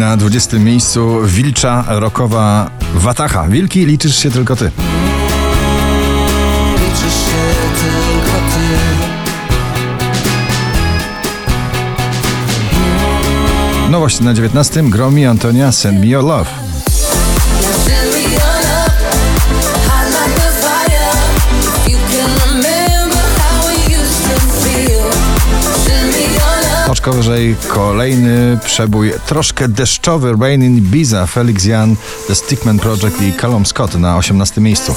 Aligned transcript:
Na 0.00 0.16
20 0.16 0.58
miejscu 0.58 1.20
wilcza 1.24 1.84
rokowa 1.88 2.70
Watacha. 2.94 3.48
Wilki, 3.48 3.86
liczysz 3.86 4.16
się 4.16 4.30
tylko 4.30 4.56
ty. 4.56 4.70
liczysz 6.72 7.14
się 7.14 7.54
tylko 7.80 8.30
ty 8.30 8.60
Nowość 13.90 14.20
na 14.20 14.34
19. 14.34 14.82
Gromi 14.82 15.26
Antonia 15.26 15.72
Send 15.72 16.00
Me 16.00 16.06
Your 16.06 16.24
Love. 16.24 16.59
Kolejny 27.68 28.58
przebój 28.64 29.12
troszkę 29.26 29.68
deszczowy 29.68 30.34
Rain 30.40 30.62
in 30.62 30.78
Ibiza, 30.78 31.26
Felix 31.26 31.64
Jan, 31.64 31.96
The 32.26 32.34
Stickman 32.34 32.78
Project 32.78 33.22
i 33.22 33.32
Callum 33.32 33.66
Scott 33.66 33.94
na 33.94 34.16
18 34.16 34.60
miejscu. 34.60 34.94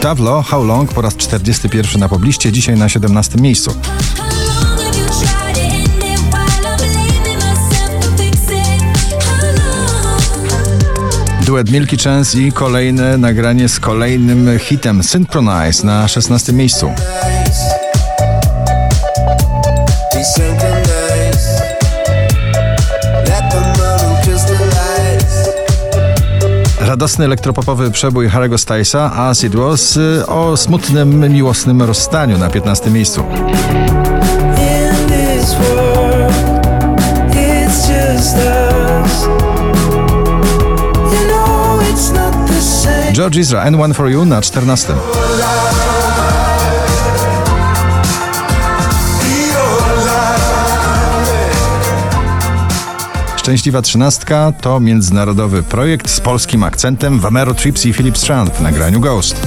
Tavlo, 0.00 0.42
How 0.42 0.64
Long 0.64 0.92
po 0.92 1.02
raz 1.02 1.16
41 1.16 2.00
na 2.00 2.08
pobliście, 2.08 2.52
dzisiaj 2.52 2.76
na 2.76 2.88
17 2.88 3.38
miejscu. 3.38 3.74
Duet 11.48 11.70
Milky 11.70 11.96
Chance 11.96 12.38
i 12.38 12.52
kolejne 12.52 13.18
nagranie 13.18 13.68
z 13.68 13.80
kolejnym 13.80 14.58
hitem 14.58 15.02
Synchronize 15.02 15.86
na 15.86 16.08
16 16.08 16.52
miejscu. 16.52 16.92
Radosny 26.80 27.24
elektropopowy 27.24 27.90
przebój 27.90 28.28
Harry'ego 28.28 28.58
Stylesa 28.58 29.12
As 29.16 29.44
It 29.44 29.56
Was 29.56 29.96
y, 29.96 30.26
o 30.26 30.56
smutnym, 30.56 31.32
miłosnym 31.32 31.82
rozstaniu 31.82 32.38
na 32.38 32.50
15 32.50 32.90
miejscu. 32.90 33.24
George 43.18 43.38
Ezra, 43.38 43.70
N1 43.70 43.94
For 43.94 44.10
You 44.10 44.24
na 44.24 44.42
14. 44.42 44.94
Szczęśliwa 53.36 53.82
trzynastka 53.82 54.52
to 54.60 54.80
międzynarodowy 54.80 55.62
projekt 55.62 56.10
z 56.10 56.20
polskim 56.20 56.62
akcentem 56.62 57.20
Vamero 57.20 57.54
Trips 57.54 57.86
i 57.86 57.92
Philip 57.92 58.18
Strand 58.18 58.50
w 58.50 58.60
nagraniu 58.60 59.00
Ghost. 59.00 59.46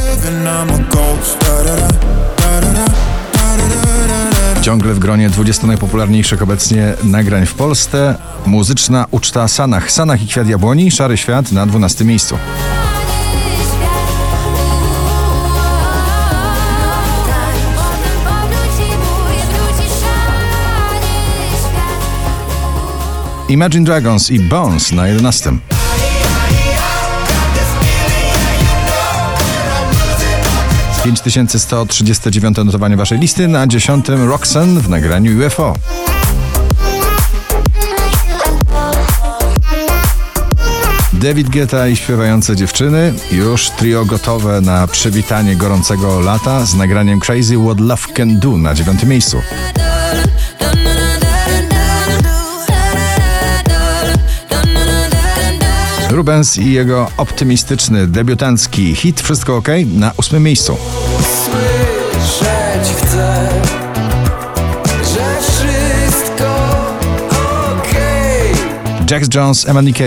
Ciągle 4.61 4.93
w 4.93 4.99
gronie 4.99 5.29
20 5.29 5.67
najpopularniejszych 5.67 6.41
obecnie 6.41 6.93
nagrań 7.03 7.45
w 7.45 7.53
Polsce 7.53 8.15
muzyczna 8.45 9.05
uczta 9.11 9.47
Sanach. 9.47 9.91
Sanach 9.91 10.23
i 10.23 10.27
Kwiat 10.27 10.47
Jabłoni, 10.47 10.91
Szary 10.91 11.17
Świat 11.17 11.51
na 11.51 11.65
12 11.65 12.05
miejscu. 12.05 12.37
Imagine 23.51 23.85
Dragons 23.85 24.31
i 24.31 24.39
Bones 24.39 24.91
na 24.91 25.07
11. 25.07 25.51
Pięć 31.03 31.21
5139 31.21 32.57
notowanie 32.57 32.97
waszej 32.97 33.19
listy 33.19 33.47
na 33.47 33.67
10 33.67 34.05
Roxanne 34.09 34.81
w 34.81 34.89
nagraniu 34.89 35.47
UFO. 35.47 35.73
David 41.13 41.49
Guetta 41.49 41.87
i 41.87 41.95
śpiewające 41.95 42.55
dziewczyny. 42.55 43.13
Już 43.31 43.69
trio 43.69 44.05
gotowe 44.05 44.61
na 44.61 44.87
przywitanie 44.87 45.55
gorącego 45.55 46.19
lata 46.19 46.65
z 46.65 46.75
nagraniem 46.75 47.19
Crazy 47.19 47.57
What 47.57 47.79
Love 47.79 48.13
Can 48.13 48.39
Do 48.39 48.57
na 48.57 48.73
dziewiątym 48.73 49.09
miejscu. 49.09 49.37
Rubens 56.11 56.57
i 56.57 56.71
jego 56.71 57.11
optymistyczny, 57.17 58.07
debiutancki 58.07 58.95
hit 58.95 59.21
Wszystko 59.21 59.57
OK 59.57 59.67
na 59.93 60.11
ósmym 60.17 60.43
miejscu. 60.43 60.77
Słyszeć 61.45 62.95
chcę 62.97 63.49
Że 64.97 65.41
wszystko 65.41 66.55
okej 67.71 68.51
Jax 69.11 69.27
Jones, 69.35 69.65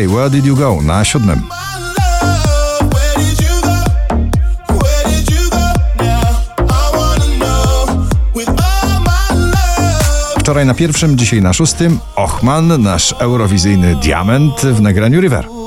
Where 0.08 0.30
Did 0.30 0.46
You 0.46 0.56
Go 0.56 0.78
na 0.82 1.04
siódmym. 1.04 1.42
Wczoraj 10.38 10.66
na 10.66 10.74
pierwszym, 10.74 11.18
dzisiaj 11.18 11.42
na 11.42 11.52
szóstym. 11.52 11.98
Ochman, 12.16 12.82
nasz 12.82 13.14
eurowizyjny 13.18 13.96
diament 14.02 14.60
w 14.60 14.80
nagraniu 14.80 15.20
River. 15.20 15.63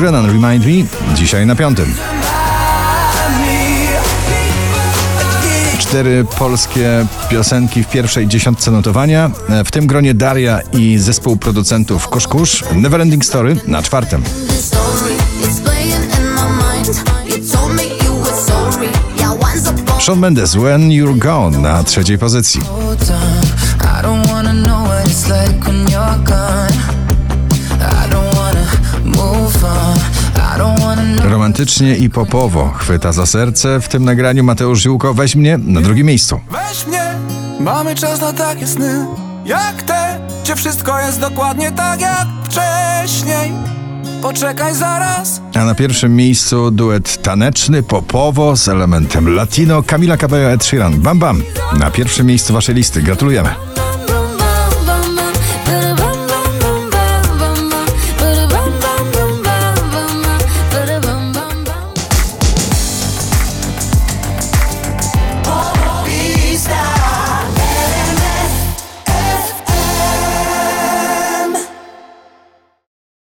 Grennan, 0.00 0.26
Remind 0.26 0.66
Me, 0.66 1.14
dzisiaj 1.14 1.46
na 1.46 1.54
piątym. 1.54 1.94
Cztery 5.78 6.26
polskie 6.38 7.06
piosenki 7.28 7.84
w 7.84 7.88
pierwszej 7.88 8.28
dziesiątce 8.28 8.70
notowania. 8.70 9.30
W 9.64 9.70
tym 9.70 9.86
gronie 9.86 10.14
Daria 10.14 10.60
i 10.72 10.98
zespół 10.98 11.36
producentów 11.36 12.08
Kuszkusz. 12.08 12.64
Neverending 12.74 13.24
Story 13.24 13.56
na 13.66 13.82
czwartym. 13.82 14.22
Shawn 20.00 20.18
Mendes, 20.18 20.54
When 20.54 20.88
You're 20.88 21.18
Gone 21.18 21.58
na 21.58 21.84
trzeciej 21.84 22.18
pozycji. 22.18 22.60
Know 31.80 31.90
Romantycznie 31.90 32.06
i 32.06 32.10
popowo 32.10 32.70
chwyta 32.70 33.12
za 33.12 33.26
serce. 33.26 33.80
W 33.80 33.88
tym 33.88 34.04
nagraniu 34.04 34.44
Mateusz 34.44 34.82
Ziółko 34.82 35.14
Weź 35.14 35.36
mnie 35.36 35.58
na 35.58 35.80
drugim 35.80 36.06
miejscu. 36.06 36.40
Weź 36.50 36.86
mnie, 36.86 37.02
mamy 37.60 37.94
czas 37.94 38.20
na 38.20 38.32
takie 38.32 38.66
sny 38.66 39.06
Jak 39.44 39.82
te, 39.82 40.18
gdzie 40.44 40.56
wszystko 40.56 41.00
jest 41.00 41.20
dokładnie 41.20 41.72
tak 41.72 42.00
jak 42.00 42.26
wcześniej 42.44 43.52
Poczekaj 44.22 44.74
zaraz 44.74 45.40
A 45.54 45.64
na 45.64 45.74
pierwszym 45.74 46.16
miejscu 46.16 46.70
duet 46.70 47.22
taneczny, 47.22 47.82
popowo 47.82 48.56
z 48.56 48.68
elementem 48.68 49.34
latino 49.34 49.82
Camila 49.82 50.16
Cabello 50.16 50.50
Ed 50.50 50.64
Sheeran. 50.64 51.00
Bam 51.00 51.18
Bam. 51.18 51.42
Na 51.78 51.90
pierwszym 51.90 52.26
miejscu 52.26 52.52
waszej 52.52 52.74
listy. 52.74 53.02
Gratulujemy. 53.02 53.69